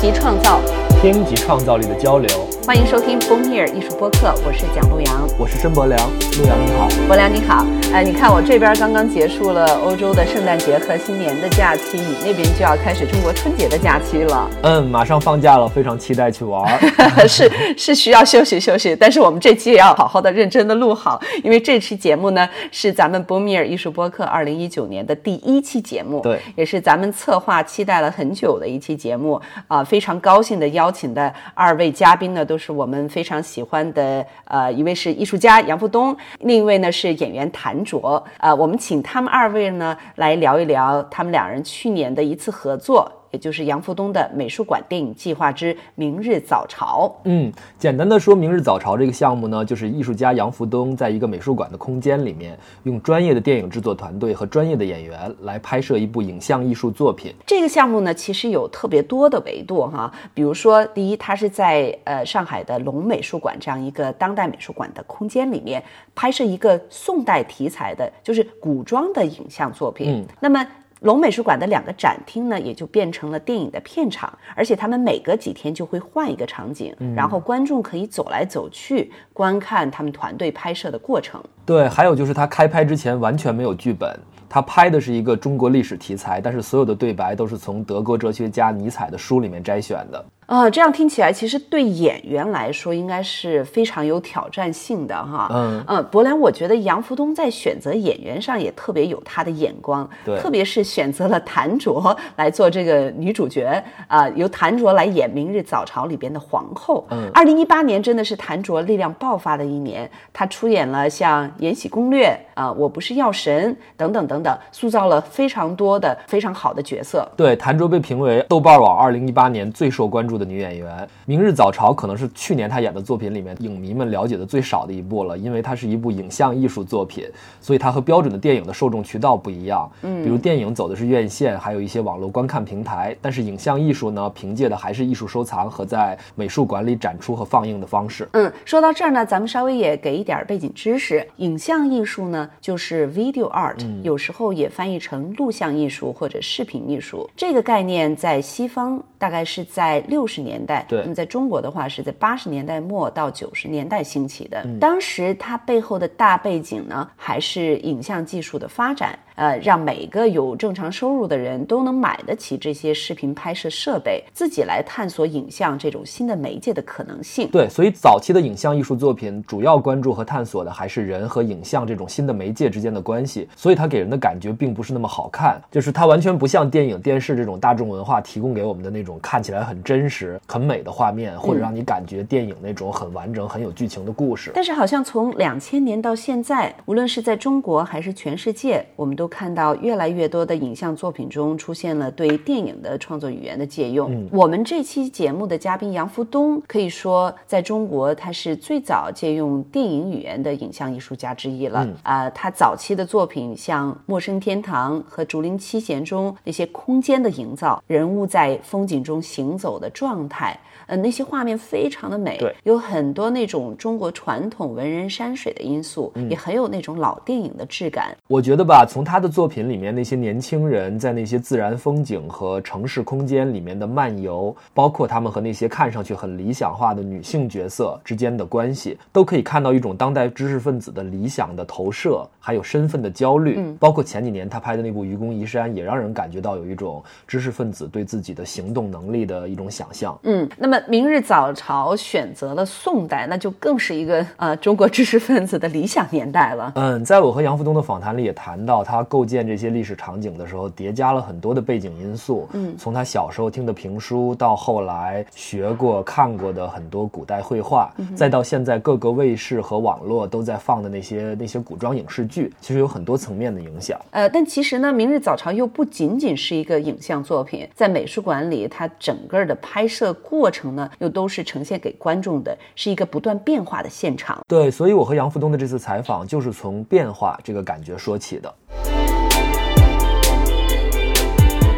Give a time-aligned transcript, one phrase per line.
[0.00, 0.58] 及创造，
[1.00, 2.28] 听及创造力的交流。
[2.66, 5.98] 欢迎收听 Boom Here 艺术播客，我是蒋璐阳，我是申博良，
[6.38, 7.66] 陆阳你好，博良你好。
[7.90, 14.48] 哎，你看我这边刚刚结束了欧洲的圣诞节和新年的假期，你那边就要开始中国春节的假期了。
[14.62, 16.78] 嗯，马上放假了，非常期待去玩。
[17.26, 43.19] 是是需要休息休息，但是我们这期也要好好的认真的录好，因为这期节目呢是咱们 Boom Here 艺术播客二零一九年的第一期节目，对，也是咱们策划期待了很久的一期节目啊，非常高兴的邀邀请的二位嘉宾呢，都是我们非常喜欢的，呃，一位是艺术家杨富东，另一位呢是演员谭卓，呃，我们请他们二位呢来聊一聊他们两人去年的一次合作。
[43.30, 47.12] 也就是杨福东的美术馆电影计划之《明日早朝》。
[47.24, 57.34] 嗯，简单的说，《明日早朝》这个项目呢，就是艺术家杨福东在一个美术馆的空间里面，用专业的电影制作团队和专业的演员来拍摄一部影像艺术作品。
[57.46, 65.82] 这个项目呢，其实有特别多的维度哈，比如说，第一，它是在呃上海的龙美术馆这样一个当代美术馆的空间里面
[66.14, 70.10] 拍摄一个宋代题材的，就是古装的影像作品。
[70.10, 70.66] 嗯，那么。
[71.00, 81.42] 龙美术馆的两个展厅呢，也就变成了电影的片场，而且他们每隔几天就会换一个场景，然后观众可以走来走去观看他们团队拍摄的过程。
[81.64, 84.14] 对，还有就是他开拍之前完全没有剧本，
[84.48, 90.24] 他拍的是一个中国历史题材，但是所有的对白都是从德国哲学家尼采的书里面摘选的。
[90.50, 95.48] 啊，这样听起来其实对演员来说应该是非常有挑战性的哈。
[95.52, 107.06] 嗯嗯，博兰，我觉得杨福东在选择演员上也特别有他的眼光，对，特别是选择了谭卓来做这个女主角啊，由谭卓来演《明日早朝》里边的皇后。
[107.10, 112.26] 嗯，二零一八年真的是谭卓力量爆发的一年，她出演了像《延禧攻略》
[112.60, 117.24] 啊，《我不是药神》等等等等，塑造了非常多的非常好的角色。
[117.36, 120.96] 对，谭卓被评为豆瓣网二零一八年最受关注的女演员，
[121.26, 127.24] 《明日早朝》可能是去年她演的作品里面影迷们了解的最少的一部了，因为它是一部影像艺术作品，
[127.60, 129.88] 所以它和标准的电影的受众渠道不一样。
[130.02, 138.28] 嗯，比如电影走的是院线，还有一些网络观看平台，但是影像艺术呢，凭借的还是艺术收藏和在美术馆里展出和放映的方式。
[138.32, 147.28] 嗯，说到这儿呢，咱们稍微也给一点背景知识，影像艺术呢就是 video art，、有时候也翻译成录像艺术或者视频艺术。
[147.36, 154.64] 这个概念在西方大概是在六十年代，对那么在中国的话是在八十年代末到九十年代兴起的。
[154.80, 159.18] 当时它背后的大背景呢，还是影像技术的发展。
[159.34, 167.48] 呃，让每个有正常收入的人都能买得起这些视频拍摄设备，自己来探索影像这种新的媒介的可能性。
[167.50, 184.50] 对，所以早期的影像艺术作品主要关注和探索的还是人和影像这种新的媒介之间的关系，所以它给人的感觉并不是那么好看，就是它完全不像电影、电视这种大众文化提供给我们的那种看起来很真实、很美的画面，或者让你感觉电影那种很完整、很有剧情的故事。
[184.54, 194.26] 但是好像从两千年到现在，无论是在中国还是全世界，我们都看到越来越多的影像作品中出现了对电影的创作语言的借用。
[194.32, 201.86] 我们这期节目的嘉宾杨福东，可以说在中国他是最早借用电影语言的影像艺术家之一了。
[202.02, 210.58] 啊、他早期的作品像《陌生天堂》和《竹林七贤》中那些空间的营造，人物在风景中行走的状态。
[210.86, 218.16] 呃，那些画面非常的美，对，有很多那种中国传统文人山水的因素，也很有那种老电影的质感。
[218.26, 233.56] 我觉得吧，从他的作品里面，那些年轻人在那些自然风景和城市空间里面的漫游，包括他们和那些看上去很理想化的女性角色之间的关系，都可以看到一种当代知识分子的理想的投射，还有身份的焦虑。
[233.58, 240.18] 嗯包括前几年他拍的那部《愚公移山》，也让人感觉到有一种知识分子对自己的行动能力的一种想象。
[240.24, 246.72] 嗯，那么《明日早朝》选择了宋代，那就更是一个呃中国知识分子的理想年代了。
[246.74, 252.48] 嗯，在我和杨福东的访谈里也谈到，他构建这些历史场景的时候，叠加了很多的背景因素。
[252.52, 264.00] 嗯从他小时候听的评书，到后来学过、看过的很多古代绘画，再到现在各个卫视和网络都在放的那些那些古装影视剧，其实有很多层面的影响。
[264.10, 274.40] 呃，但其实呢，《明日早朝》又不仅仅是一个影像作品，在美术馆里，它整个的拍摄过程呢，又都是呈现给观众的，是一个不断变化的现场。
[274.48, 278.48] 对，所以我和杨福东的这次采访就是从变化这个感觉说起的。《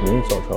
[0.04, 0.56] 明日早朝》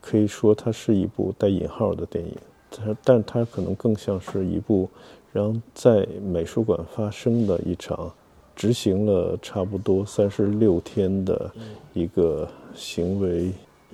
[0.00, 2.34] 可以说它是一部带引号的电影，
[2.70, 4.88] 它但它可能更像是一部
[5.34, 8.10] 让在美术馆发生的一场
[8.54, 11.52] 执行了差不多三十六天的
[11.92, 13.52] 一个行为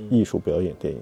[0.08, 1.00] 艺术表演电影。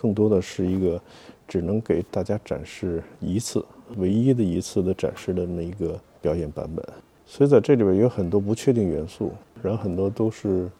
[0.00, 1.00] 更多的是一个
[1.48, 3.64] 只能给大家展示一次、
[3.96, 6.86] 唯一的一次的展示的那么一个表演版本。
[7.26, 10.70] 所以在这里边有很多不确定元素，然后很多都是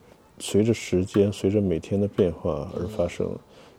[0.40, 3.30] 随着时间、随着每天的变化而发生。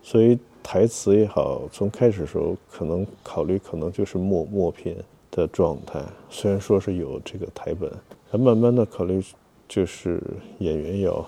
[0.02, 4.96] 所以台词也好，从开始的时候可能考虑可能就是默默片
[5.30, 7.90] 的状态，虽然说是有这个台本，
[8.32, 9.22] 然后慢慢的考虑
[9.68, 10.22] 就是
[10.60, 11.28] 演员要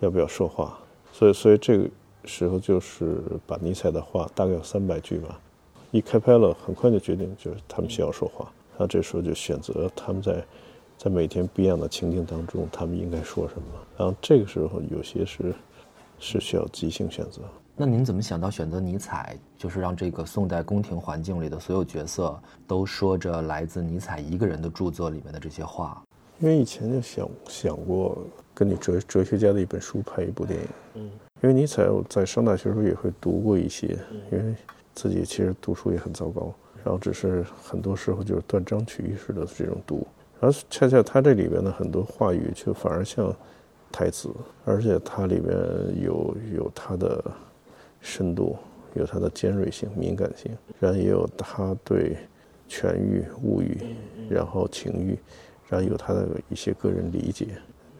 [0.00, 0.78] 要不要说话。
[1.12, 1.88] 所以，所以这个
[2.24, 5.38] 时候就是把尼采的话大概有三百句吧，
[5.90, 10.42] 一开拍了，很快就决定就是他们需要说话，然后这时候就选择他们在。
[11.02, 13.64] 在每天不一样的情境当中，他们应该说什么？
[13.98, 15.52] 然后这个时候有些是
[16.20, 17.42] 是需要即兴选择。
[17.74, 26.00] 那您怎么想到选择尼采，就是让这个宋代宫廷环境里的所有角色都说着来自尼采一个人的著作里面的这些话？
[26.38, 28.16] 因为以前就想想过
[28.54, 30.68] 跟你哲哲学家的一本书拍一部电影。
[30.94, 31.10] 嗯。
[31.42, 33.98] 因为尼采我在上大学时候也会读过一些，
[34.30, 34.54] 因为
[34.94, 36.54] 自己其实读书也很糟糕，
[36.84, 40.06] 然后只是很多时候就是断章取义式的这种读。
[40.42, 43.32] 而恰恰他这里边的很多话语就反而像
[43.92, 44.28] 台词，
[44.64, 45.56] 而且它里边
[46.02, 47.22] 有有它的
[48.00, 48.56] 深度，
[48.94, 50.50] 有它的尖锐性、敏感性，
[50.80, 52.16] 然后也有他对
[52.66, 53.94] 权欲、物欲，
[54.28, 55.16] 然后情欲，
[55.68, 57.46] 然后有他的一些个人理解，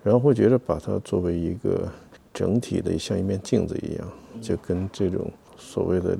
[0.02, 1.88] 然后会觉得把它作为一个
[2.34, 4.08] 整体的像一面镜子一样，
[4.40, 6.18] 就跟这种所谓的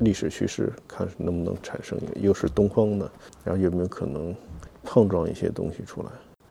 [0.00, 3.08] 历史叙事，看能不能产生又是东方的，
[3.44, 4.34] 然后有没有可能。
[4.92, 6.08] 碰撞一些东西出来，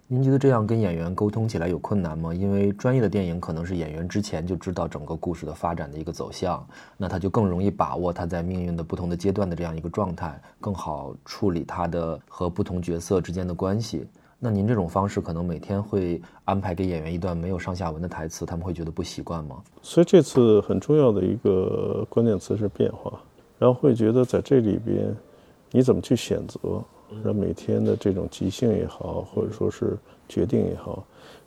[0.07, 2.33] 您觉得这样跟演员沟通起来有困难吗？
[2.33, 6.65] 因为专业的电影可能是演员之前就知道整个故事的发展的一个走向，
[6.95, 14.07] 那他就更容易把握他在命运的不同的阶段的这样一个状态，更好处理他的和不同角色之间的关系。
[14.39, 19.57] 那您这种方式可能每天会安排给演员一段没有上下文的台词，他们会觉得不习惯吗？
[19.81, 23.19] 所以这次很重要的一个关键词是变化，
[23.57, 25.13] 然后会觉得在这里边
[25.71, 26.81] 你怎么去选择？
[27.23, 29.97] 让每天的这种即兴也好，或者说是
[30.27, 31.03] 决定也好，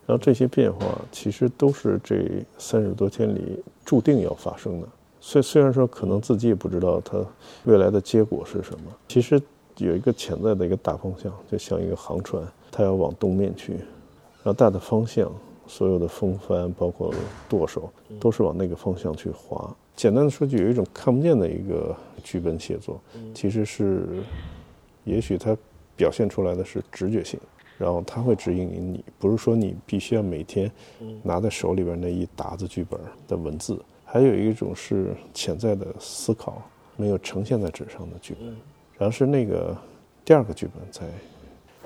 [0.07, 4.89] 然后这些变化其实都是这三十多天里注定要发生的。
[5.21, 7.25] 虽虽然说可能自己也不知道它
[7.65, 9.41] 未来的结果是什么，其实
[9.77, 15.31] 有一个潜在的一个大方向，就像一个航船，它要往东面去，然后大的方向，
[15.69, 17.15] 所有的风帆包括
[17.49, 17.89] 舵手
[18.19, 19.73] 都是往那个方向去划。
[19.95, 21.95] 简单的说，就有一种看不见的一个
[22.25, 23.01] 剧本写作，
[23.33, 24.05] 其实是。
[25.05, 25.57] 也许它
[25.97, 27.39] 表现出来的是直觉性，
[27.79, 30.71] 然后它会指引你，不是说你必须要每天
[31.23, 36.63] 拿在手里边那一沓子剧本的文字，还有一种是潜在的思考
[36.97, 38.49] 没有呈现在纸上的剧本，
[38.99, 39.77] 然后是那个
[40.25, 41.07] 第二个剧本在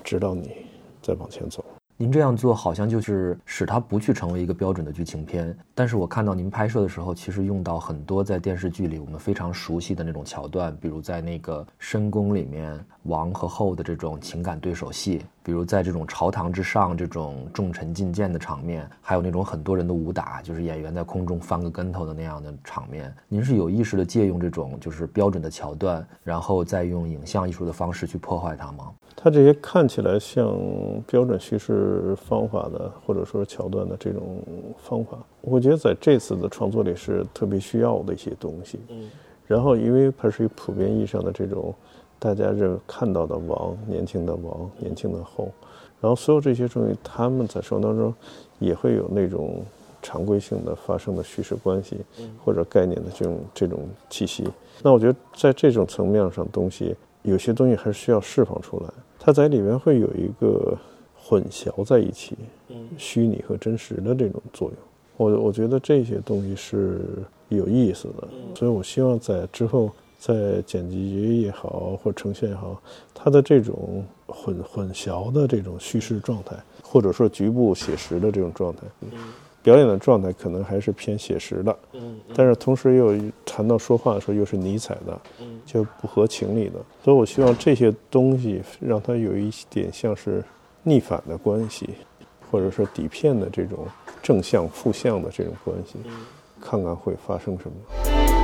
[0.03, 0.55] 指导你
[1.01, 1.63] 再往前走。
[1.99, 23.11] 您这样做好像就是使它不去成为一个标准的剧情片，但是我看到您拍摄的时候，其实用到很多在电视剧里我们非常熟悉的那种桥段，比如在那个深宫里面王和后的这种情感对手戏，比如在这种朝堂之上这种重臣进谏的场面，还有那种很多人的武打，就是演员在空中翻个跟头的那样的场面。
[23.27, 28.91] 您是有意识的借用这种就是标准的桥段，然后再用影像艺术的方式去破坏它吗？
[29.19, 30.55] 它这些看起来像
[31.07, 34.21] 标准叙事方法的，或者说桥段的这种
[34.77, 38.79] 方法，我觉得在这次的创作里是特别需要的一些东西。
[38.89, 39.09] 嗯，
[39.47, 41.73] 然后因为它是一普遍意义上的这种
[42.19, 45.49] 大家认看到的王，年轻的王，年轻的后，
[45.99, 48.13] 然后所有这些东西，他们在生活当中
[48.59, 49.63] 也会有那种
[49.99, 51.97] 常规性的发生的叙事关系，
[52.45, 53.79] 或者概念的这种这种
[54.11, 54.47] 气息。
[54.83, 58.89] 那我觉得在这种层面上东西，有些东西还是需要释放出来。
[59.27, 60.77] 它在里面会有一个
[61.13, 62.37] 混淆在一起，
[62.97, 64.77] 虚拟和真实的这种作用。
[65.17, 67.01] 我我觉得这些东西是
[67.49, 72.81] 有意思的，所以我希望在之后在剪辑也好或呈现也好，
[73.13, 78.83] 它的这种混混淆的这种叙事状态，或者说局部写实的这种状态。
[79.67, 83.13] 表演的状态可能还是偏写实的，嗯，但是同时又
[83.45, 90.41] 谈到说话的时候又是尼采的，嗯，就不合情理的，所以我希望这些东西让它有一点像是
[90.83, 91.89] 逆反的关系，
[92.49, 93.79] 或者说底片的这种
[94.23, 95.97] 正向负向的这种关系，
[96.61, 98.36] 看看会发生什么。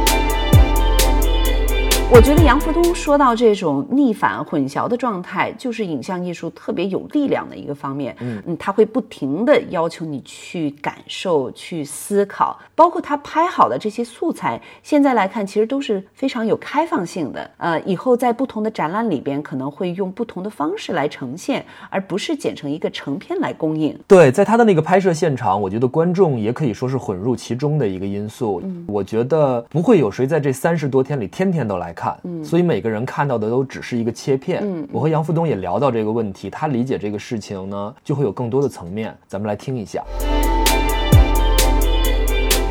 [2.12, 8.16] 我觉得杨福东说到这种逆反混淆的状态，就是影像艺术特别有力量的一个方面。
[8.20, 17.50] 嗯嗯，他会不停的要求你去感受、去思考，包括他拍好的这些素材，现在来看其实都是非常有开放性的。
[17.58, 23.98] 呃，以后在不同的展览里边，可能会用不同的方式来呈现，而不是剪成一个成片来供应。
[24.08, 28.62] 对，在他的那个拍摄现场，我觉得观众也可以说是混入其中的一个因素。
[28.64, 32.20] 嗯，我觉得不会有谁在这三十多天里天天都来看。
[32.24, 34.62] 嗯，所以每个人看到的都只是一个切片。
[34.64, 39.16] 嗯，我和杨福东也聊到这个问题，他理解这个事情呢，就会有更多的层面。
[39.28, 40.04] 咱们来听一下。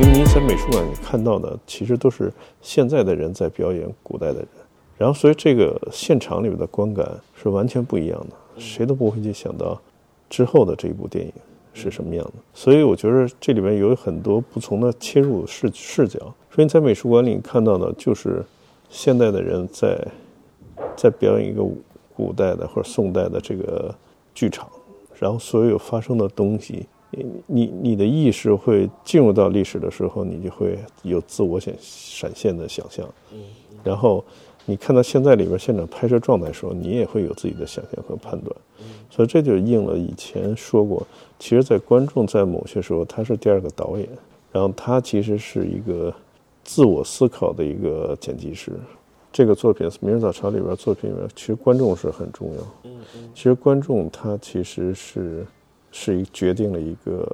[0.00, 4.48] 因为您在美术馆里看到的，其实都是现在的人在表演古代的人，
[4.96, 7.06] 然后所以这个现场里面的观感
[7.40, 9.80] 是完全不一样的，谁都不会去想到
[10.30, 11.32] 之后的这一部电影
[11.74, 12.32] 是什么样的。
[12.54, 16.18] 所以我觉得这里面有很多不同的切入视视角。
[16.50, 18.42] 所以你在美术馆里看到的，就是
[18.92, 19.98] 现代的人在
[20.94, 21.64] 在表演一个
[22.14, 23.92] 古代的或者宋代的这个
[24.34, 24.68] 剧场，
[25.18, 26.86] 然后所有发生的东西。
[27.46, 33.06] 你你的意识会进入到历史的时候，你就会有自我显闪现的想象。
[33.34, 33.38] 嗯，
[33.84, 34.24] 然后
[34.64, 38.56] 你看到现在里边现场拍摄状态的时候，你也会有自己的想象和判断。
[38.78, 41.06] 嗯，所以这就应了以前说过，
[41.38, 44.08] 其实，在观众在某些时候他是第二个导演，
[44.50, 46.14] 然后他其实是一个
[46.64, 48.72] 自我思考的一个剪辑师。
[49.32, 52.60] 这个作品《明日早朝》里边作品里面，其实观众是很重要。
[52.84, 55.46] 嗯嗯，其实观众他其实是。
[55.94, 57.30] 是一决定了一个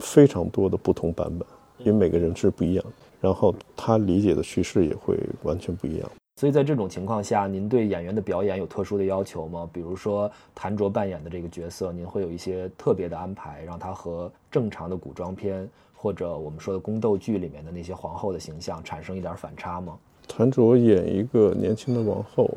[0.00, 1.46] 非常多的不同版本，
[1.78, 2.84] 因为每个人是不一样，
[3.20, 6.10] 然后他理解的叙事也会完全不一样。
[6.40, 9.70] 所以在这种情况下，您对演员的表演有特殊的要求吗？
[9.72, 15.70] 比如说谭卓扮演的这个角色，您会有一些特别的安排，让他和正常的古装片
[16.04, 19.96] 或者我们说的宫斗剧里面的那些皇后的形象产生一点反差吗？
[20.28, 22.50] 谭卓演一个年轻的王后，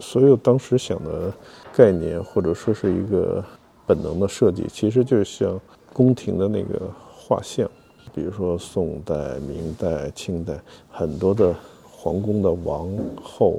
[0.00, 1.32] 所有当时想的
[1.72, 3.44] 概念或者说是一个。
[3.86, 5.58] 本能的设计其实就像
[5.94, 6.78] 宫廷的那个
[7.10, 7.66] 画像，
[8.14, 11.54] 比如说宋代、明代、清代很多的
[11.90, 12.86] 皇宫的王
[13.22, 13.58] 后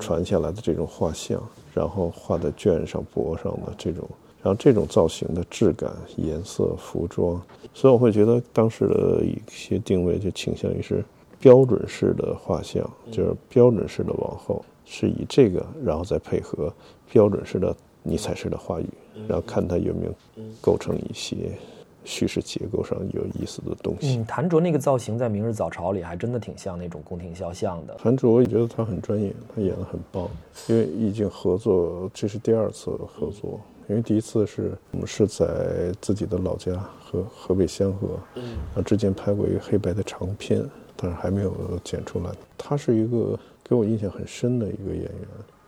[0.00, 1.38] 传下来的这种画像，
[1.74, 4.08] 然后画在卷上、帛上的这种，
[4.46, 7.42] 然后这种造型的质感、颜色、服装，
[7.74, 11.04] 所以我会觉得当时的一些定位就倾向于是
[11.40, 16.72] 标准式的画像，就是标准式的王后，是以这个，然后再配合
[17.10, 17.74] 标准式的
[18.04, 18.88] 尼采式的话语。
[19.26, 20.14] 然后看它有没有
[20.60, 21.50] 构成一些
[22.04, 24.16] 叙事结构上有意思的东西。
[24.16, 27.94] 嗯，谭卓那个造型在《明日早朝》里还真的挺像那种宫廷肖像的。
[27.94, 30.30] 谭卓，我也觉得他很专业，他演的很棒。
[30.68, 33.58] 因为已经合作，这是第二次合作。
[33.88, 38.42] 因为第一次是我们是在自己的老家河河北香河，嗯，
[38.74, 40.62] 啊，之前拍过一个黑白的长片，
[40.96, 41.52] 但是还没有
[41.84, 42.30] 剪出来。
[42.58, 45.12] 他是一个给我印象很深的一个演员，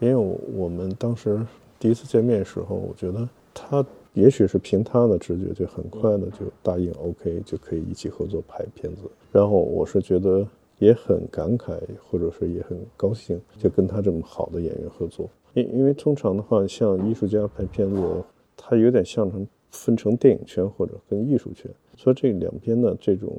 [0.01, 1.41] 因为我们当时
[1.79, 3.29] 第一次见面的时候，我觉得。
[3.61, 9.03] 他也许是凭他的直觉，就很快的就答应 OK，就可以一起合作拍片子。
[9.33, 10.47] 然后我是觉得
[10.79, 11.77] 也很感慨，
[12.09, 15.29] 或者是也很高兴，就跟他这么好的演员合作。
[15.55, 18.25] 因因为通常的话，像艺术家拍片子，
[18.57, 23.31] 他有点像成分成电影圈或者跟艺术圈，所以这两边的这种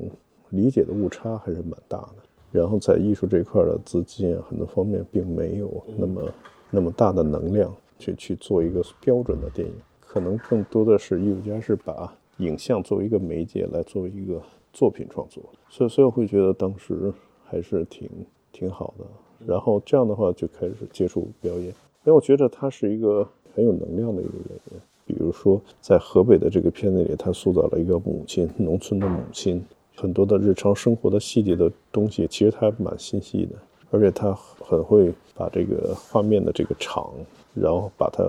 [0.49, 2.15] 理解的误差还是蛮大的。
[2.51, 6.33] 然后在艺术这块的资金啊，很多方面并没有那么
[6.71, 9.73] 那么大的能量去去做一个标准的电影。
[9.99, 14.41] 可能更多的是艺术家是把影像作为一个媒介来作为一个
[14.73, 17.13] 作品创作，所以所以我会觉得当时
[17.45, 18.09] 还是挺
[18.51, 19.05] 挺好的。
[19.45, 21.71] 然后这样的话就开始接触表演，
[22.09, 23.23] 因为我觉得他是一个
[23.53, 24.81] 很有能量的一个演员。
[25.05, 29.63] 比如说在河北的这个片子里，他塑造了一个母亲，农村的母亲，
[29.95, 33.55] 很多的日常生活的细节的东西，其实他蛮心细的，
[33.91, 37.13] 而且他很会把这个画面的这个场，
[37.53, 38.23] 然后把它。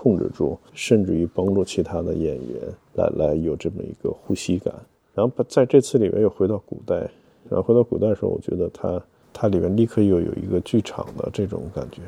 [0.00, 2.62] 控制住，甚至于帮助其他的演员
[2.94, 4.72] 来来有这么一个呼吸感。
[5.12, 6.98] 然后在这次里面又回到古代，
[7.50, 12.00] 然后回到古代的时候，我觉得他他里面立刻又有一个剧场的这种感觉，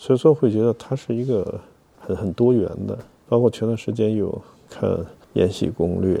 [0.00, 1.60] 所以说会觉得它是一个
[2.00, 2.98] 很很多元的。
[3.28, 4.88] 包括前段时间有看
[5.34, 6.16] 《延禧攻略》，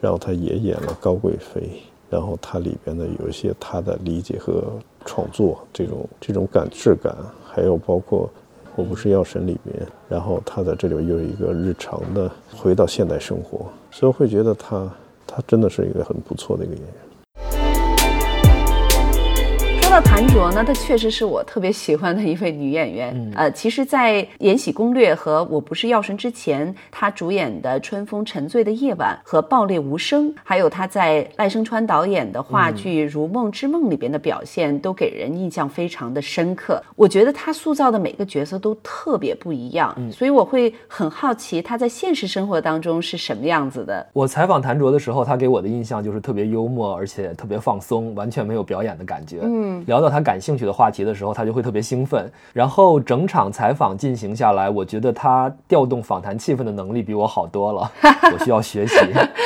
[0.00, 4.72] 然后他也演了高贵妃，然后它里边的有一些他的理解和
[5.04, 8.26] 创作这种这种感质感，还有包括。
[8.76, 14.90] 我不是药神里面，然后他在这里又有一个日常的回到现代生活，所以会觉得他
[15.26, 16.94] 他真的是一个很不错的一个演员。
[19.90, 23.32] 说到谭卓哦，那她确实是我特别喜欢的一位女演员。
[23.34, 36.80] 呃，其实，在《延禧攻略》和《我不是药神》之前，她主演的《春风沉醉的夜晚》和《爆裂无声》，还有她在赖声川导演的话剧《如梦之梦》里边的表现，都给人印象非常的深刻。
[36.94, 44.06] 我觉得她塑造的每个角色都特别不一样，所以我会很好奇她在现实生活当中是什么样子的。
[44.12, 49.40] 我采访谭卓的时候，她给我的印象就是特别幽默，而且特别放松，完全没有表演的感觉。
[49.42, 52.30] 嗯，聊到他感兴趣的话题的时候，他就会特别兴奋。
[52.52, 57.90] 然后整场采访进行下来，我觉得他调动访谈气氛的能力比我好多了。
[58.32, 58.96] 我需要学习。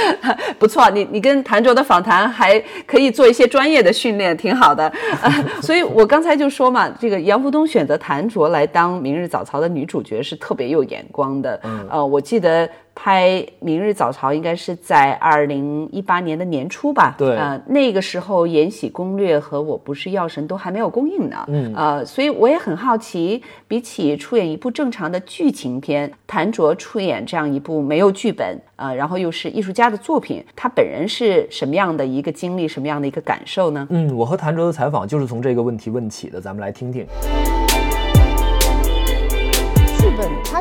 [0.60, 4.92] 不错，你你跟谭卓的访谈还可以做一些专业的训练，挺好的。
[5.62, 11.58] 所以我刚才就说嘛，这个杨福东选择谭卓来当《明日早操》的女主角是特别有眼光的。
[11.64, 12.68] 嗯，呃，我记得。
[12.94, 17.14] 拍《明日早朝》应该是在二零一八年的年初吧？
[17.18, 21.44] 对，呃，那个时候《延禧攻略》和《我不是药神》都还没有公映呢。
[21.48, 33.86] 嗯，呃，所以我也很好奇，比起出演一部正常的剧情片，谭卓出演这样一部没有剧本，呃，然后又是艺术家的作品，他本人是什么样的一个经历，什么样的一个感受呢？
[33.90, 37.06] 嗯，我和谭卓的采访就是从这个问题问起的，咱们来听听。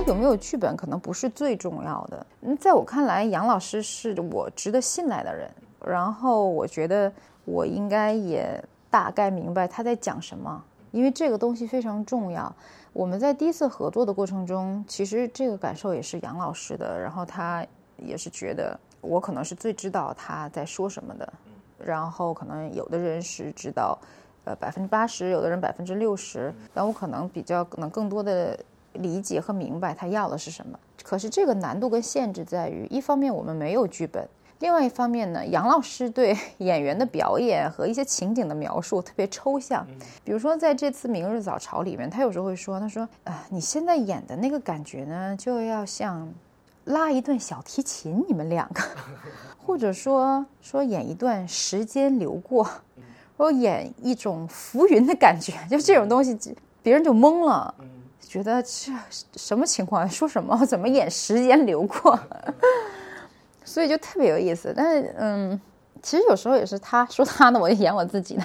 [0.06, 2.26] 有没有剧本可能不是最重要的。
[2.42, 5.50] 嗯，在我看来，杨老师是我值得信赖的人。
[5.86, 7.12] 然后我觉得
[7.46, 12.54] 我应该也大概明白他在讲什么，因为这个东西非常重要。
[12.92, 17.00] 我们在第一次合作的过程中，其实这个感受也是杨老师的。
[17.00, 17.66] 然后他
[17.98, 21.34] 也是觉得我可能是最知道他在说什么的。
[21.78, 23.98] 然后可能有的人是知道，
[24.44, 26.54] 呃，百分之八十，有的人百分之六十。
[26.74, 28.60] 但我可能比较能更多的。
[28.94, 34.28] 理解和明白他要的是什么，可是这个难度跟限制在于，一方面我们没有剧本，
[34.60, 39.86] 另外一方面呢，杨老师对演员的表演和一些情景的描述特别抽象。
[40.24, 46.32] 比如说在这次《明日早朝》里面，他有时候会说：“他说啊，你现在演的那个感觉呢，就要像
[46.86, 48.82] 拉一段小提琴，你们两个，
[49.66, 52.66] 或者说说演一段时间流过，
[53.36, 56.38] 或演一种浮云的感觉，就这种东西，
[56.82, 57.74] 别人就懵了。”
[58.34, 58.92] 觉得这
[59.36, 60.10] 什么情况？
[60.10, 60.66] 说什么？
[60.66, 62.20] 怎么演时间流过？
[63.64, 64.74] 所以就特别有意思。
[64.76, 65.62] 但是，嗯，
[66.02, 68.44] 其实有时候也是他说他的，我就演我自己的。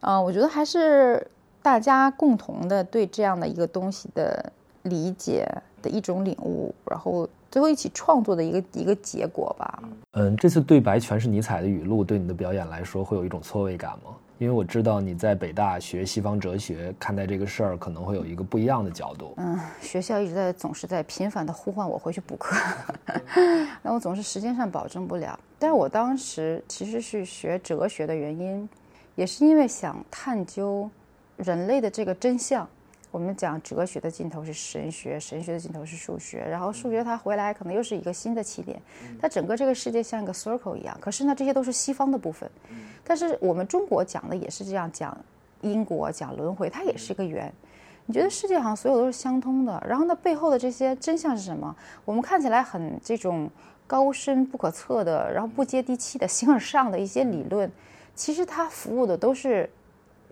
[0.00, 4.50] 啊，我觉得还是大家共同的对这样的一个东西的
[4.84, 5.46] 理解
[5.82, 9.82] 的一种领悟，然后最后一起创作的一个一个结果吧。
[10.12, 14.16] 嗯，这次对白全是尼采的语录，对你的表演来说会有一种错位感吗？
[14.38, 19.34] 因为我知道你在北大学西方哲学，看待这个事儿可能会有一个不一样的角度。
[19.36, 22.56] 嗯，学校一直在总是在频繁的呼唤我回去补课，
[23.82, 25.38] 那我总是时间上保证不了。
[25.60, 28.68] 但是我当时其实是学哲学的原因，
[29.14, 30.90] 也是因为想探究
[31.36, 32.68] 人类的这个真相。
[33.12, 38.80] 我们讲哲学的尽头是神学，神学的尽头是数学，然后数学它回来可能又是一个新的起点。
[39.20, 42.50] 它整个这个世界像一个 circle 一样，可是呢，这些都是西方的部分。
[43.04, 45.14] 但是我们中国讲的也是这样，讲
[45.60, 47.52] 因果，讲轮回，它也是一个圆。
[48.06, 51.76] 你觉得世界好像所有都是相通的，然后呢，背后的这些真相是什么？
[52.06, 53.50] 我们看起来很这种
[53.86, 57.70] 高深不可测的，然后不接地气的形而上的一些理论，
[58.14, 59.68] 其实它服务的都是。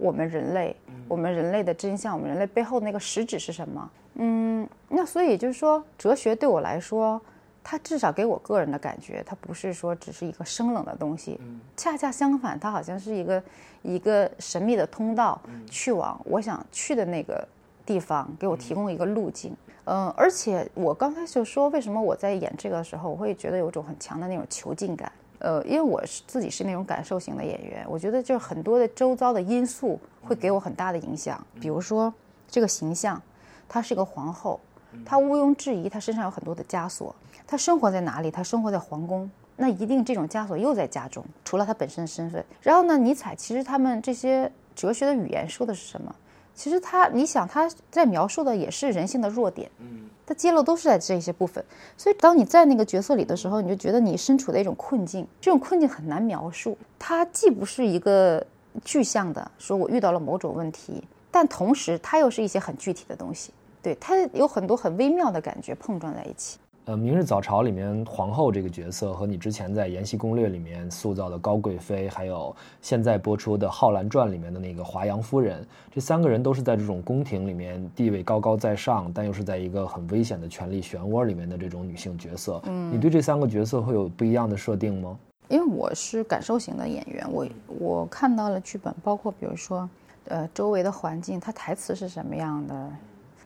[0.00, 0.74] 我们人类，
[1.06, 3.90] 我们人类的真相，我们人类背后的那个实质是什么？
[4.14, 7.20] 嗯，那所以就是说，哲学对我来说，
[7.62, 11.38] 它至少给我个人的感觉，它不是说只是一个生冷的东西，
[11.76, 13.42] 恰恰相反，它好像是一个
[13.82, 17.46] 一个神秘的通道，去往我想去的那个
[17.84, 19.54] 地方，给我提供一个路径。
[19.84, 25.10] 嗯，而且我刚才就说，为什么我在演这个的时候，我会觉得有种很强的那种囚禁感。
[25.40, 31.44] 呃，因为我是自己是那种感受型的演员，我觉得就是很多的周遭的因素会给我很大的影响。
[31.58, 32.12] 比如说
[32.46, 33.20] 这个形象，
[33.66, 34.60] 她是个皇后，
[35.04, 37.14] 她毋庸置疑，她身上有很多的枷锁。
[37.46, 38.30] 她生活在哪里？
[38.30, 41.24] 她生活在皇宫，那一定这种枷锁又在家中。
[41.44, 46.14] 除了她本身的身份，然后呢，尼采其实他们这些哲学的语言说的是什么？
[46.60, 51.64] 其实他，你想他在描述的也是人性的弱点，嗯，他揭露都是在这些部分。
[51.96, 56.76] 所以当你在那个角色里的时候，你就觉得你身处的一种困境，这种困境很难描述。
[56.98, 58.46] 它既不是一个
[58.84, 63.54] 具象的，说我遇到了某种问题，但同时它又是一些很具体的东西。
[63.80, 66.58] 对，它有很多很微妙的感觉碰撞在一起。
[66.86, 82.60] 呃，《明日早朝》里面皇后这个角色和你之前在《延禧攻略》里面塑造的高贵妃，还有现在播出的《浩然传》里面的那个华阳夫人，这三个人都是在这种宫廷里面地位高高在上，但又是在一个很危险的权力漩涡里面的这种女性角色。
[82.64, 85.18] 嗯，你对这三个角色会有不一样的设定吗？
[85.48, 87.46] 因为我是感受型的演员，我
[87.78, 89.88] 我看到了剧本，包括比如说
[90.28, 92.90] 呃，周围的环境，它台词是什么样的？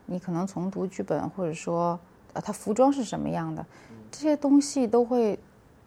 [0.07, 1.99] 你可能从读剧本，或者说，
[2.35, 3.64] 呃，他服装是什么样的？
[4.11, 5.38] 这些东西都会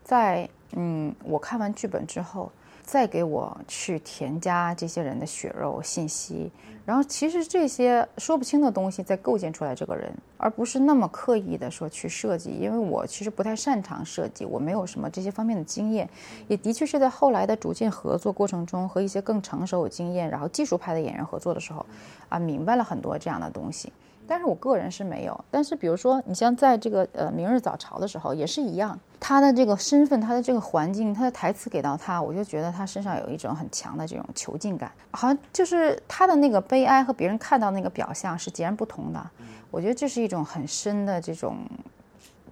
[0.03, 2.51] 在嗯，我看完剧本之后。
[2.83, 6.49] 再给我去添加这些人的血肉信息，
[6.85, 12.49] 然后其实这些说不清的东西在构建出来这个人，而不是那么刻意的说去设计。
[12.51, 16.09] 因为我其实不太擅长设计，我没有什么这些方面的经验，
[16.47, 21.85] 也的确是在后来的逐渐合作过程中和一些更成熟有经验，然后技术派的演员合作的时候，
[22.29, 23.91] 啊，明白了很多这样的东西。
[24.27, 25.45] 但是我个人是没有。
[25.49, 39.29] 但是比如说，你像在这个呃《明日早朝》的时候，也是一样，他的这个身份，他的这个环境，他的台词给到他，我就觉得他身上有一种很强的这种囚禁感，好像就是他的那个悲哀和别人看到那个表象是截然不同的。
[39.71, 41.57] 我觉得这是一种很深的这种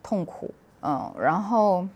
[0.02, 1.14] 痛苦，嗯。
[1.20, 1.88] 然后，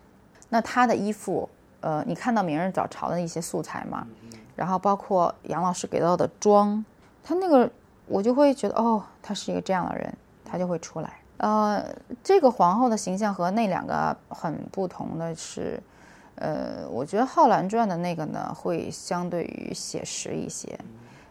[0.49, 1.49] 那他的衣服，
[1.81, 4.05] 呃，你看到《明日早朝》的一些素材嘛？
[4.55, 6.83] 然后包括杨老师给到的妆，
[7.23, 7.69] 他那个。
[8.09, 10.11] 我就会觉得，哦，他是一个这样的人，
[10.43, 11.13] 他就会出来。
[11.37, 11.85] 呃，
[12.23, 15.81] 这个皇后的形象和那两个很不同的是，
[16.35, 20.77] 呃，我觉得《皓镧传》的那个呢，会相对于写实一些。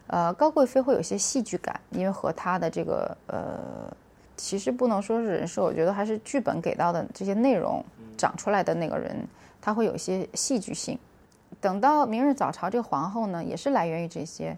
[0.06, 3.58] 呃，高贵妃会有些戏剧感，因为和她的这个呃，
[4.36, 7.84] 其实不能说是人设，我觉得还是剧本给到的这些内容
[8.16, 9.14] 长出来的那个人，
[9.60, 10.98] 他会有一些戏剧性。
[11.60, 14.56] 等到《明日早朝》这个皇后呢，也是来源于这些。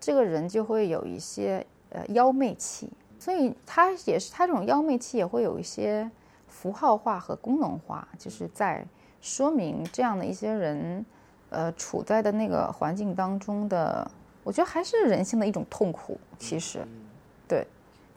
[0.00, 6.10] 这个人就会有一些呃妖媚气，所以他也是他这种妖媚气也会有一些
[6.46, 8.84] 符号化和功能化，就是在
[9.20, 11.04] 说明这样的一些人，
[11.50, 14.08] 呃处在的那个环境当中的，
[14.44, 16.18] 我觉得还是人性的一种痛苦。
[16.38, 16.86] 其实，
[17.48, 17.66] 对，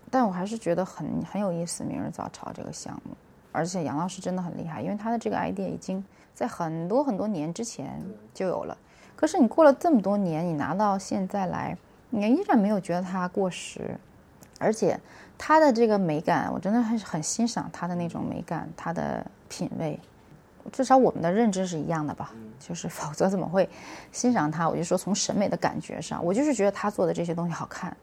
[0.10, 3.16] 但我还是觉得很很有意思，《明日早朝》这个项目，
[3.52, 8.00] 而且杨老师真的很厉害，因为他的这个 idea 已经在很多很多年之前
[8.34, 8.78] 就有了。
[9.22, 11.78] 可是你过了这么多年，你拿到现在来，
[12.10, 13.96] 你依然没有觉得它过时，
[14.58, 15.00] 而且
[15.38, 20.00] 它的这个美感，我真的还是很欣赏它的那种美感，它的品味，
[20.72, 22.32] 至少我们的认知是一样的吧？
[22.60, 23.70] 就是否则怎么会
[24.12, 24.68] 欣赏它？
[24.68, 27.96] 我就说从审美的感觉上，我就是觉得他做的这些东西好看，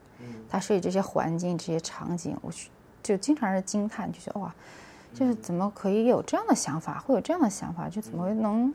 [0.48, 2.70] 他设计这些环境、这些场景，我去
[3.02, 4.54] 就经常是惊叹，就觉得哇，
[5.12, 8.72] 就是怎么可以有这样的想法，会有这样的想法，就怎么能？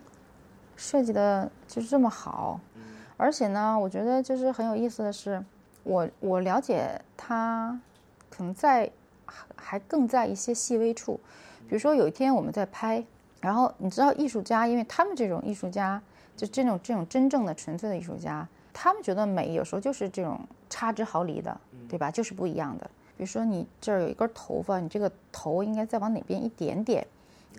[0.75, 2.59] 设计的就是这么好，
[3.17, 5.43] 而且呢，我觉得就是很有意思的是，
[5.83, 7.79] 我我了解他，
[8.29, 8.91] 可能在
[9.25, 11.19] 还还更在一些细微处，
[11.67, 13.03] 比如说有一天我们在拍，
[13.39, 16.01] 然后你知道艺术家，因为他们这种艺术家，
[16.35, 21.55] 就这种这种真正的纯粹的艺术家，他们觉得美有时候就是这种差之毫厘的，
[21.87, 22.09] 对吧？
[22.09, 22.89] 就是不一样的。
[23.15, 27.05] 比如说你这儿有一根头发，你这个头应该再往哪边一点点。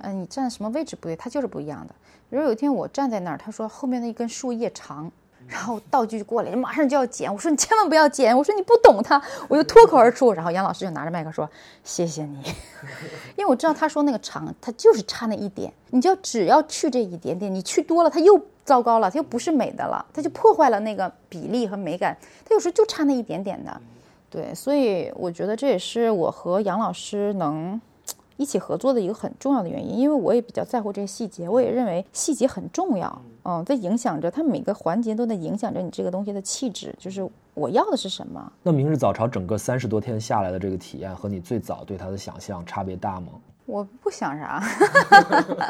[0.00, 1.94] 嗯，你站什么位置不对，它就是不一样的。
[2.30, 5.10] 比如有一天我站在那儿，他说后面的一根树叶长，
[5.46, 7.32] 然后道具就过来，马上就要剪。
[7.32, 10.32] 我说你千万不要剪，我说你不懂它，我就脱口而出。
[10.32, 11.48] 然后杨老师就拿着麦克说
[11.84, 12.42] ：“谢谢你。
[13.36, 15.72] ”因为我知道他说那个长，它就是差那一点。
[15.90, 22.16] 你就只要去这一点点，你去多了，它又糟糕了，它又不是美的了，它就破坏了那个比例和美感。
[22.44, 23.80] 它有时候就差那一点点的，
[24.28, 24.52] 对。
[24.54, 27.80] 所以我觉得这也是我和杨老师能。
[28.36, 38.52] 一起合作的一个很重要的原因，因为我也比较在乎这些细节，我也认为细节很重要，嗯，在影响着它每个环节都在影响着你这个东西的气质，就是我要的是什么。
[38.62, 43.28] 那明日早朝整个三十多天下来的这个体验和你最早对它的想象差别大吗？
[43.66, 44.62] 我不想啥，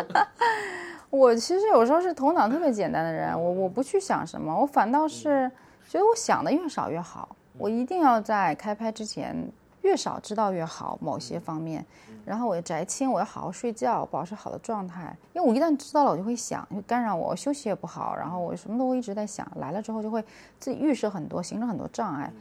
[1.10, 5.50] 我其实有时候是头脑特别简单的人，我我不去想什么，我反倒是
[5.88, 9.36] 觉得我想的越少越好，我一定要在开拍之前。
[9.84, 11.84] 越少知道越好，某些方面，
[12.24, 15.14] 然后我宅青，我要好好睡觉，保持好的状态。
[15.34, 19.46] 因为我一旦知道了，我就会想，就干扰我，休息也不好，然后我什么都会一直在想。
[19.56, 20.24] 来了之后就会
[20.58, 22.32] 自己预设很多，形成很多障碍。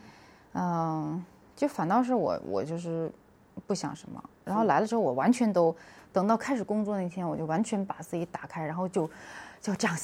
[0.53, 3.11] 嗯，就反倒是我，我就是
[3.67, 4.23] 不想什么。
[4.45, 5.75] 然后来了之后，我完全都
[6.13, 9.05] 等到开始工作那天，我就完全把自己打开，然后就
[9.59, 9.97] 就这样，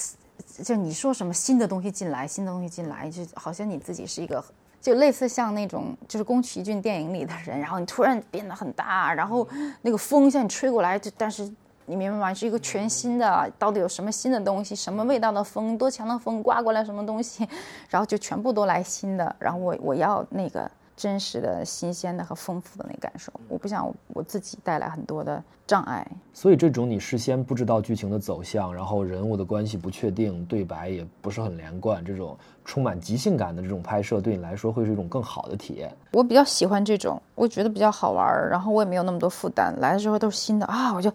[0.61, 4.43] 就你说什么新的东西进来，新的东西进来，就好像你自己是一个。
[4.81, 9.47] 就类似像那种就是宫崎骏电影里的人，然后你突然变得很大，然后
[9.81, 11.49] 那个风向你吹过来，就但是
[11.85, 12.33] 你明白吗？
[12.33, 14.75] 是一个全新的，到底有什么新的东西？
[14.75, 15.77] 什么味道的风？
[15.77, 16.83] 多强的风刮过来？
[16.83, 17.47] 什么东西？
[17.89, 20.69] 然后就全部都来新的，然后我我要那个。
[20.99, 26.05] 真实的新鲜的和丰富的那感受，我不想我自己带来很多的障碍。
[26.33, 35.89] 所以这种你事先不知道剧情的走向，然后人物的关系不确定，对白也不是很连贯，这种充满即兴感的这种拍摄，对你来说会是一种更好的体验。
[36.11, 39.73] 我比较喜欢这种，我觉得比较好玩，然后我也没有那么多负担。
[39.79, 41.09] 来的时候都是新的啊，我就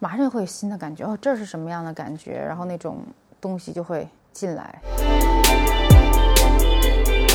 [0.00, 1.04] 马上会有新的感觉。
[1.04, 2.32] 哦，这是什么样的感觉？
[2.32, 2.96] 然后那种
[3.40, 5.79] 东西就会进来。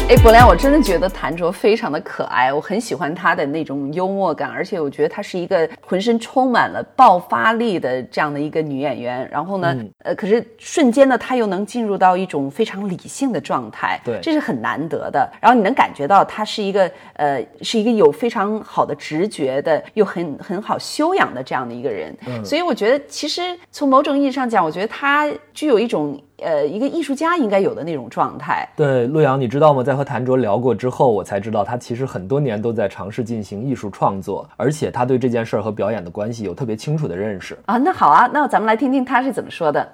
[0.07, 9.27] 哎，柏良，我真的觉得谭卓非常的可爱，我很喜欢她的那种幽默感，而且我觉得她是一个浑身充满了爆发力的这样的一个女演员。
[9.31, 15.27] 然后呢，呃，可是瞬间呢，她又能进入到一种非常理性的状态，对，这是很难得的。
[15.41, 22.15] 然后你能感觉到她是一个呃，是一个有非常好的直觉的，又很很好修养的这样的一个人。
[22.45, 26.15] 所以我觉得，其实从某种意义上讲，我觉得她具有一种。
[26.45, 28.69] 呃，一个艺术家应该有的那种状态。
[28.75, 29.84] 对，陆阳，你知道吗？
[29.84, 37.79] 在和谭卓聊过之后，我才知道他其实很多年都在尝试进行艺术创作，而且他对这件事儿和表演的关系有特别清楚的认识啊。
[37.79, 39.91] 那好啊，那咱们来听听他是怎么说的。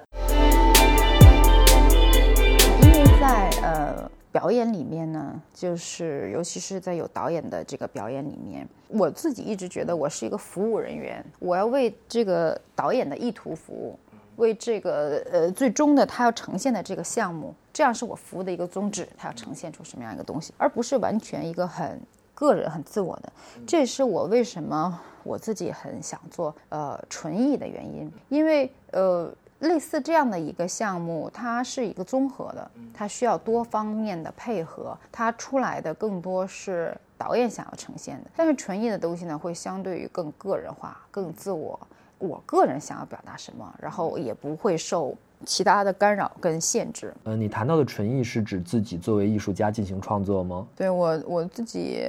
[2.82, 13.98] 因为在呃表演里面呢，就是尤其是在有导演的这个表演里面，我自己一直觉得我是一个服务人员，我要为这个导演的意图服务。
[14.42, 22.00] 为这个呃最终的他要呈现的这个项目，这样是我服务的一个宗旨，他要呈现出什么样一个东西，而不是完全一个很
[22.34, 23.32] 个人、很自我的。
[23.64, 41.78] 这也是我为什么我自己很想做呃纯艺的原因，因为呃类似这样的一个项目，它是一个综合的，它需要多方面的配合，它出来的更多是导演想要呈现的，但是纯艺的东西呢，会相对于更个人化、更自我。
[42.22, 45.12] 我个人想要表达什么，然后也不会受
[45.44, 47.12] 其他的干扰跟限制。
[47.24, 50.64] 呃，你谈到的纯艺是指自己作为艺术家进行创作吗？
[50.76, 52.00] 对我，我自己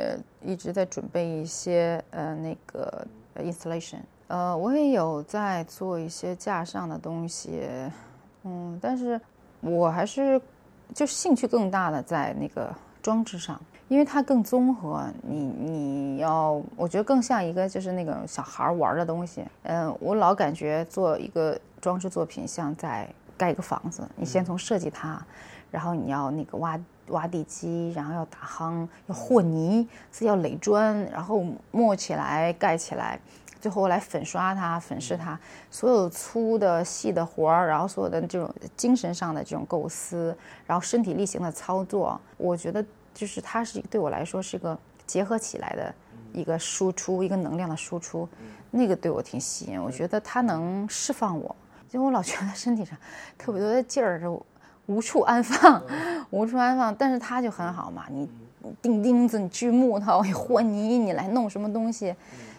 [0.44, 7.64] 一直在准备一些呃那个 installation，呃，我也有在做一些架上的东西，
[8.44, 9.20] 嗯，但是
[9.62, 10.40] 我还是
[10.94, 12.72] 就是兴趣更大的在那个
[13.02, 13.60] 装置上。
[13.90, 19.44] 因为它更综合，你你要，我觉得更像一个就是那个小孩玩的东西。
[19.64, 25.24] 嗯，我老感觉做一个装饰作品像在盖一个房子，你先从设计它，
[25.70, 33.20] 然后你要那个挖挖地基，然后要打夯，要和泥，是要垒砖，然后摞起来盖起来，
[33.62, 35.38] 最后来粉刷它、粉饰它，
[35.70, 42.84] 所有粗的细的活儿，然后所有的这种精神上的这种构思，然后身体力行的操作，我觉得。
[43.14, 45.94] 就是它是对我来说是个结合起来的
[46.34, 48.28] 一个输出，一个能量的输出，
[48.72, 49.82] 那个对我挺吸引。
[49.82, 51.56] 我觉得它能释放我，
[51.92, 52.98] 因为我老觉得身体上
[53.38, 54.44] 特别多的劲儿就
[54.88, 55.82] 无处安放，
[56.32, 56.94] 无处安放。
[56.96, 58.28] 但是它就很好嘛，你
[58.82, 62.16] 钉钉子，你锯木头，你和泥，你来弄什么东西，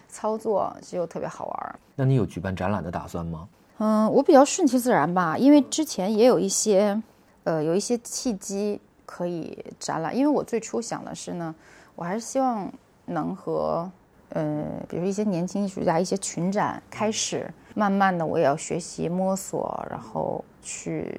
[0.07, 1.79] 操作就特别好玩。
[1.95, 3.47] 那你有举办展览的打算吗？
[3.79, 7.01] 嗯，我比较顺其自然吧，因为之前也有一些，
[7.43, 8.79] 呃，有一些契机。
[9.05, 11.53] 可以展览，因为我最初想的是呢，
[11.95, 12.71] 我还是希望
[13.05, 13.89] 能和，
[14.29, 21.13] 呃，比如一些年轻艺术家一些群展开始，慢慢的我也要学习摸索，然后去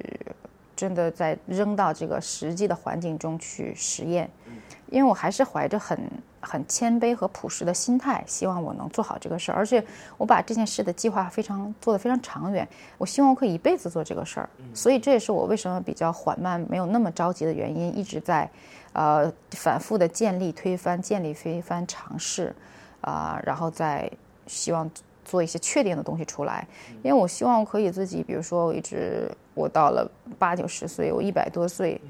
[0.75, 4.29] 真的在扔到这个实际的环境中去实验，
[4.91, 5.99] 因为我还是怀着很。
[6.39, 9.85] 很谦卑和朴实的心态，希望我能做好这个事儿，而且
[10.17, 12.69] 我把这件事的计划非常做得非常长远。
[12.99, 18.49] 我希望我可以一辈子做这个事儿，所以这也是我为什么比较缓慢，没有那么着急的原因，一直在，
[18.93, 22.55] 呃，反复的建立、推翻、建立、推翻尝试，
[23.01, 24.09] 啊，然后再
[24.47, 24.89] 希望
[25.25, 26.65] 做一些确定的东西出来。
[27.03, 32.01] 因为我希望我可以自己，比如说我一直我到了八九十岁，我一百多岁，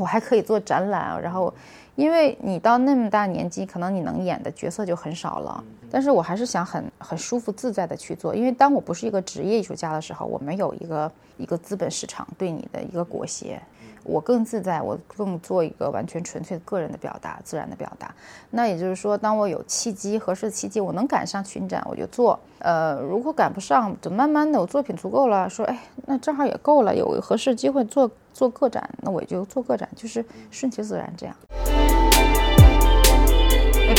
[0.00, 1.52] 我还可以做展览，然后。
[1.94, 5.62] 因为你到那么大年纪，可能你能演的角色就很少了。
[5.90, 13.60] 但是我还是想很很舒服自在的去做，因为当我不是一个职业艺术家的时候，我没有一个一个资本市场对你的一个裹挟，
[14.04, 18.14] 我更自在，我更做一个完全纯粹的个人的表达，自然的表达。
[18.50, 22.40] 那也就是说，当我有契机，合适的契机，我能赶上群展，我就做。
[22.60, 31.36] 呃，如果赶不上，就慢慢的，我作品足够了，说，哎，那正好也够了，有合适机会做做个展，那我就做个展，就是顺其自然这样。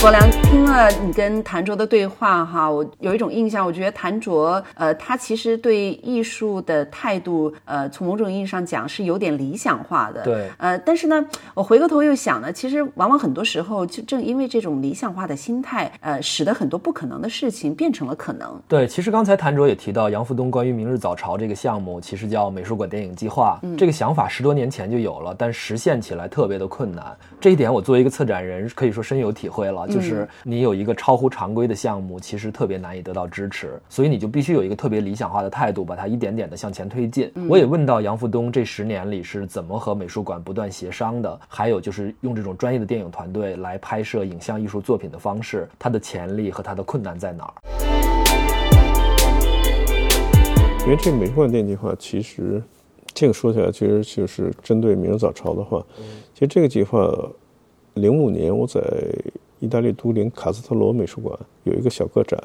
[0.03, 10.21] 柏良听了你跟谭卓的对话哈，我有一种印象，我觉得谭卓呃，他其实对艺术的态度呃，从某种意义上讲是有点理想化的。
[10.23, 10.49] 对。
[10.57, 18.61] 呃，但是呢，我回过头又想呢，其实往往很多时候就正因为这种理想化的心态，呃，使得很多不可能的事情变成了可能。
[18.67, 23.57] 对，其实刚才谭卓也提到杨富东关于《明日早朝》这个项目，其实叫美术馆电影计划。
[23.63, 23.77] 嗯。
[23.77, 27.05] 这个想法十多年前就有了，但实现起来特别的困难。
[27.39, 29.87] 这一点我作为一个策展人可以说深有体会了。
[29.93, 37.31] 就是你有一个超乎常规的项目，其实特别难以得到支持，所以你就必须有一个特别理想化的态度，把它一点点的向前推进。
[37.47, 47.53] 我也问到杨富东这十年里是怎么和美术馆不断协商的，还有就是用这种专业的电影团队来拍摄影像艺术作品的方式，它的潜力和它的困难在哪儿？
[50.85, 52.61] 因为这个美术馆电影计划，其实
[53.13, 55.85] 这个说起来，其实就是针对明日早朝的话，
[56.33, 57.07] 其实这个计划。
[57.95, 58.81] 零五年我在
[59.63, 62.37] 意大利都灵卡斯特罗美术馆有一个小个展，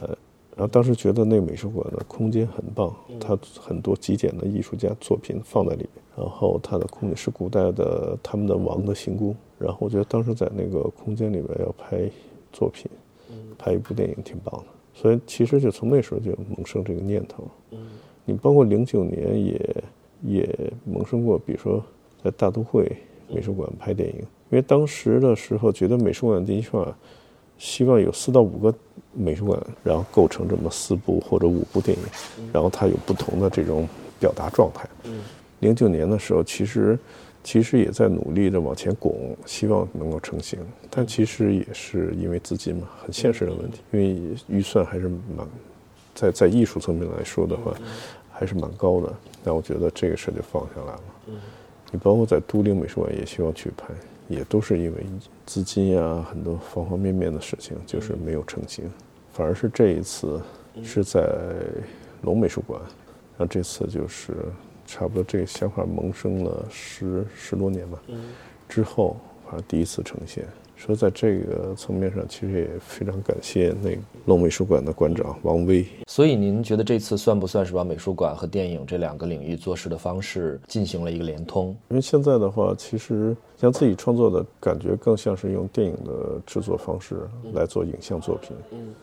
[0.57, 12.09] 然后当时觉得那个美术馆的空间很棒，它很多极简的艺术家作品放在里面，然后它的空间是古代的他们的王的行宫，然后我觉得当时在那个空间里面要拍
[12.53, 12.89] 作品，
[13.59, 17.43] 拍一部电影挺棒的，所以其实就从那时候就萌生这个念头。
[18.25, 19.85] 你包括零九年也
[20.23, 21.83] 也萌生过，比如说
[22.23, 22.97] 在大都会
[23.29, 24.17] 美术馆拍电影，
[24.51, 26.95] 因为当时的时候觉得美术馆的确，
[27.57, 28.75] 希望有四到五个
[29.13, 32.05] 美术馆，然后构成这么四部或者五部电影，
[32.53, 33.89] 然后它有不同的这种
[34.19, 34.89] 表达状态。
[35.61, 36.99] 零九年的时候，其实
[37.43, 45.47] 其实也在努力的往前拱，希望能够成型，但其实也是因为资金嘛，很现实的问题，因为预算还是蛮
[46.15, 47.73] 在在艺术层面来说的话。
[48.31, 49.13] 还是蛮高的，
[49.43, 51.01] 但我觉得这个事就放下来了。
[51.89, 53.87] 嗯，你包括在都灵美术馆也需要去拍，
[54.29, 55.07] 也都是因为
[55.47, 58.91] 资金啊，很多方方面面的事情，就是没有成型。
[59.33, 60.41] 反而是这一次
[60.83, 61.29] 是在
[62.23, 62.81] 龙美术馆，
[63.37, 64.33] 然后这次就是
[64.87, 68.01] 差不多这个想法萌生了十十多年吧，
[68.69, 70.45] 之后反正第一次呈现。
[70.79, 75.85] 说在这个层面上，其实也非常感谢那个龙美术馆的馆长王威。
[76.07, 81.77] 所以您觉得这次算不算是把美术馆和电影这两个领域做事的方式进行了一个联通？
[81.89, 87.17] 因为现在的话，其实像自己创作的感觉，更像是用电影的制作方式
[87.53, 88.57] 来做影像作品。
[88.71, 88.95] 嗯。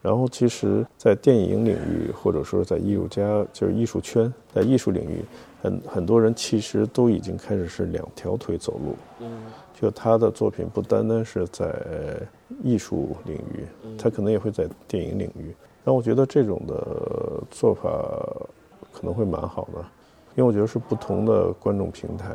[0.00, 5.24] 然后，其实，在电影领域，或者说在艺术家，就是艺术圈，在艺术领域，
[5.60, 8.94] 很很多人其实都已经开始是两条腿走路。
[9.20, 9.28] 嗯。
[9.80, 11.72] 就他的作品不单单是在
[12.64, 13.64] 艺术领域，
[13.96, 15.54] 他可能也会在电影领域。
[15.84, 17.88] 那我觉得这种的做法
[18.92, 19.78] 可能会蛮好的，
[20.34, 22.34] 因为我觉得是不同的观众平台，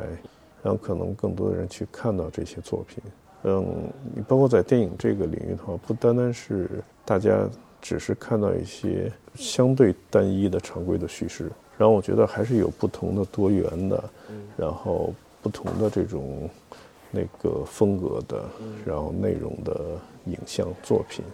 [0.62, 3.04] 让可能更多的人去看到这些作品。
[3.42, 7.46] 嗯，你包括在电影这个领域的话，不单单是大家
[7.82, 14.04] 只是看到一些相对单一的常规的叙事，然后我觉得还是有不同的多元的，
[14.56, 16.48] 然后不同的这种。
[17.14, 18.44] 那个风格的，
[18.84, 21.24] 然后内容的影像作品，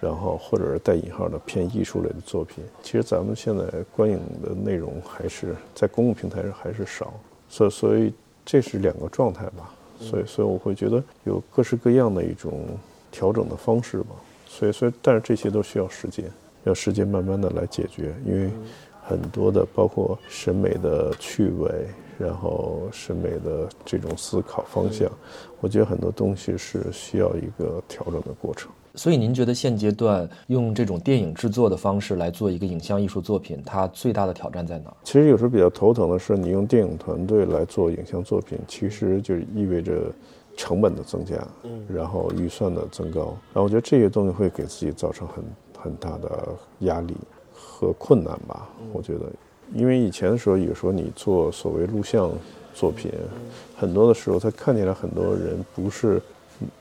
[0.00, 7.12] 然后或者是带引号的偏艺术类的作品，其实咱们现在观影的内容还是在公共平台上还是少，
[7.48, 8.12] 所以所以
[8.44, 12.66] 这是两个状态吧，所以所以我会觉得有各式各样的一种
[13.10, 16.24] 调整的方式吧，所以所以但是这些都需要时间，
[16.64, 18.50] 要时间慢慢的来解决，因为
[19.06, 21.70] 很多的包括审美的趣味。
[22.18, 25.06] 然后审美的这种思考方向，
[25.60, 28.72] 我觉得很多东西是需要一个调整的过程。
[28.94, 34.90] 所以您觉得现阶段用这种电影制作的方式来做一个影像艺术作品，它最大的挑战在哪？
[35.04, 40.10] 其实有时候比较头疼的是，你用电影团队来做影像作品，其实就意味着
[40.56, 45.44] 成本的增加，嗯，然后预算的增高，然后我觉得这些东西会给自己造成很
[45.78, 47.14] 很大的压力
[47.76, 48.66] 和困难吧。
[48.92, 49.26] 我觉得。
[49.74, 52.30] 因为以前的时候，有时候你做所谓录像
[52.72, 53.10] 作品，
[53.76, 56.22] 很多的时候，他看起来很多人不是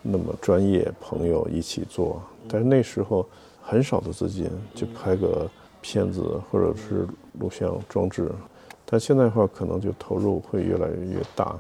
[0.04, 3.28] 那么专业，朋友一起做，但是那时候
[3.60, 5.50] 很少的资金就拍个
[5.82, 7.08] 片子或者是
[7.40, 8.32] 录像装置，
[8.86, 11.58] 但现在的话，可能就投入会越来越大，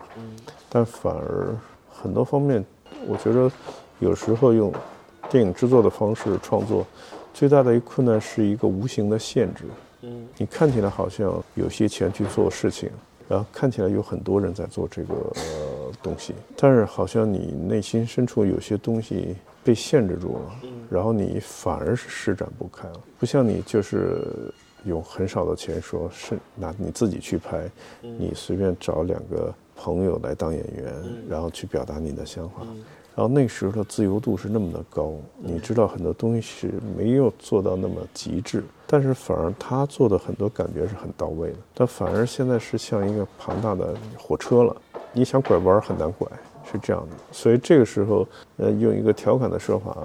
[0.69, 1.57] 但反而
[1.91, 2.63] 很多方面，
[3.07, 3.51] 我觉得
[3.97, 4.71] 有时候用
[5.27, 6.85] 电影制作的方式创作，
[7.35, 9.65] 最大的一个困难是一个无形的限制。
[10.03, 12.89] 嗯你看起来好像有些钱去做事情，
[13.27, 20.55] 然后看起来有很多人在做这个呃东西，但是好像你内心深处有些东西被限制住了，
[20.89, 23.01] 然后你反而是施展不开了。
[23.19, 24.53] 不像你就是
[24.85, 27.69] 用很少的钱说是拿你自己去拍，
[28.01, 30.93] 你随便找两个朋友来当演员，
[31.27, 32.65] 然后去表达你的想法。
[33.15, 41.57] 然后那时候的自由度是那么的高，你知道很多东西是没有做到那么极致，但是反而他做的很多感觉是很到位的。
[41.73, 44.75] 但反而现在是像一个庞大的火车了，
[45.13, 46.27] 你想拐弯很难拐，
[46.69, 47.15] 是这样的。
[47.31, 49.95] 所以这个时候，呃，用一个调侃的说法，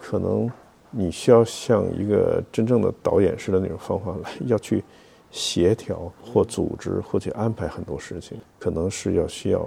[0.00, 0.50] 可能
[0.90, 4.82] 你需要像一个真正的导演式的那种方法来要去
[5.30, 9.60] 协调或组织或去安排很多事情，可能是要需要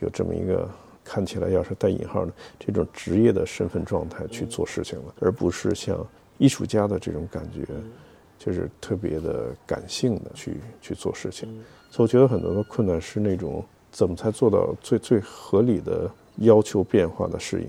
[0.00, 0.68] 有这么一个。
[1.04, 6.06] 看起来要是带引号的这种职业的身份状态去做事情了，而不是像
[6.38, 7.66] 艺术家的这种感觉，
[8.38, 11.48] 就是特别的感性的去去做事情。
[11.90, 17.68] 所以我觉得很多的困难是那种怎么才做到最最合理的要求变化的适应。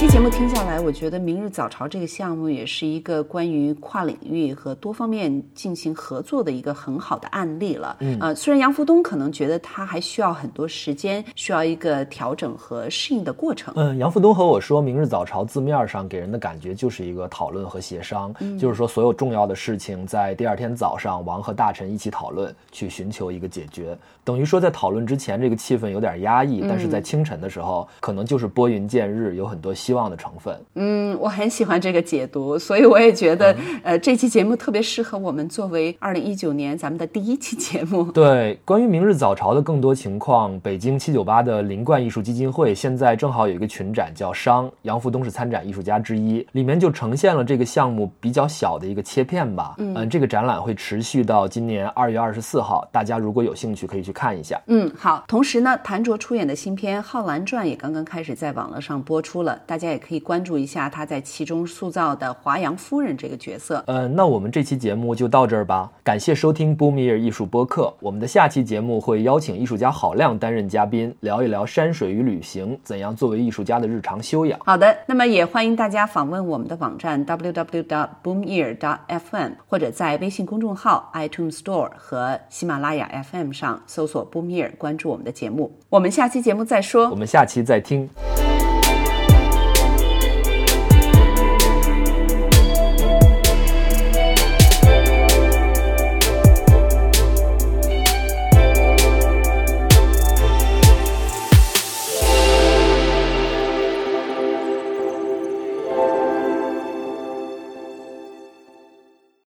[0.00, 7.98] 期节目听下来，我觉得“明日早朝”这个项目也是一个关于跨领域和多方面进行合作的一个很好的案例了。
[8.00, 13.74] 嗯，呃，虽然杨福东可能觉得他还需要很多时间，需要一个调整和适应的过程。
[13.76, 23.94] 嗯，杨福东和我说，“明日早朝”字面上给人的感觉就是一个讨论和协商，就是说所有重要的事情在第二天早上，王和大臣一起讨论，去寻求一个解决。
[24.24, 30.56] 等于说在讨论之前，这个气氛有点压抑，但是在清晨的时候，可能就是拨云见日，有很多希望的成分。
[30.76, 38.04] 嗯，我很喜欢这个解读，所以我也觉得，呃，这期节目特别适合我们作为二零一九年咱们的第一期节目。
[38.14, 49.74] 对，关于明日早朝的更多情况，北京七九八的林冠艺术基金会现在正好有一个群展叫“商”，杨福东是参展艺术家之一，里面就呈现了这个项目比较小的一个切片吧。
[49.78, 54.60] 嗯，这个展览会持续到今年二月二十四号，大家如果有兴趣可以去看一下。
[54.68, 55.24] 嗯，好。
[55.26, 60.60] 同时呢，谭卓出演的新片《浩兰传》也刚刚开始在网络上播出了，大家也可以关注。
[60.60, 63.82] 一下他在其中塑造的华阳夫人这个角色。
[63.86, 65.90] 呃，那我们这期节目就到这儿吧。
[66.04, 67.90] 感谢收听波米尔艺术播客。
[68.00, 74.60] 我们的下期节目会邀请艺术家郝亮担任嘉宾，聊一聊山水与旅行，怎样作为艺术家的日常修养。
[74.64, 85.72] 好的，那么也欢迎大家访问我们的网站 www.boomear.fm，或者在微信公众号 iTunes Store 和喜马拉雅 FM 上搜索 Boomear，关注我们的节目。
[85.88, 87.08] 我们下期节目再说。
[87.08, 88.06] 我们下期再听。